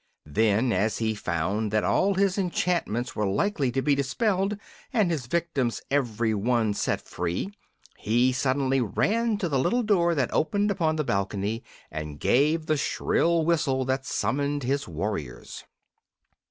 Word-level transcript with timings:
Then, 0.25 0.73
as 0.73 0.97
he 0.97 1.13
found 1.13 1.69
that 1.69 1.83
all 1.83 2.15
his 2.15 2.35
enchantments 2.35 3.15
were 3.15 3.27
likely 3.27 3.71
to 3.71 3.83
be 3.83 3.93
dispelled 3.93 4.57
and 4.91 5.11
his 5.11 5.27
victims 5.27 5.79
every 5.91 6.33
one 6.33 6.73
set 6.73 6.99
free, 7.03 7.53
he 7.99 8.31
suddenly 8.31 8.81
ran 8.81 9.37
to 9.37 9.47
the 9.47 9.59
little 9.59 9.83
door 9.83 10.15
that 10.15 10.33
opened 10.33 10.71
upon 10.71 10.95
the 10.95 11.03
balcony 11.03 11.63
and 11.91 12.19
gave 12.19 12.65
the 12.65 12.77
shrill 12.77 13.45
whistle 13.45 13.85
that 13.85 14.03
summoned 14.07 14.63
his 14.63 14.87
warriors. 14.87 15.65